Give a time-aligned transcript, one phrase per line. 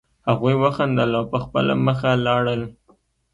[0.29, 2.61] هغوی وخندل او په خپله مخه لاړل